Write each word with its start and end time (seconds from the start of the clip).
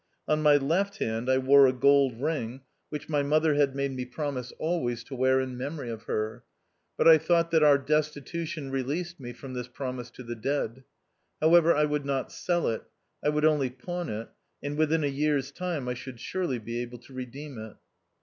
On 0.27 0.41
my 0.41 0.55
left 0.57 0.97
hand 0.97 1.29
I 1.29 1.37
wore 1.37 1.67
a 1.67 1.71
gold 1.71 2.19
ring, 2.19 2.21
THE 2.21 2.55
OUTCAST. 2.55 2.63
89 2.63 2.63
which 2.89 3.09
my 3.09 3.21
mother 3.21 3.53
had 3.53 3.75
made 3.75 3.91
me 3.91 4.03
promise 4.03 4.51
always 4.57 5.03
to 5.03 5.15
wear 5.15 5.39
in 5.39 5.55
memory 5.55 5.91
of 5.91 6.05
her; 6.05 6.43
but 6.97 7.07
I 7.07 7.19
thought 7.19 7.51
that 7.51 7.61
our 7.61 7.77
destitution 7.77 8.71
released 8.71 9.19
me 9.19 9.31
from 9.31 9.53
this 9.53 9.67
promise 9.67 10.09
to 10.09 10.23
the 10.23 10.33
dead. 10.33 10.85
However, 11.39 11.75
I 11.75 11.85
would 11.85 12.07
not 12.07 12.31
sell 12.31 12.67
it; 12.67 12.81
I 13.23 13.29
would 13.29 13.45
only 13.45 13.69
pawn 13.69 14.09
it, 14.09 14.29
and 14.63 14.75
within 14.75 15.03
a 15.03 15.07
year's 15.07 15.51
time 15.51 15.87
I 15.87 15.93
should 15.93 16.19
surely 16.19 16.57
be 16.57 16.79
able 16.81 16.97
to 16.97 17.13
redeem 17.13 17.59
it. 17.59 17.77